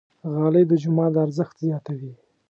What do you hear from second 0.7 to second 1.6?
جومات ارزښت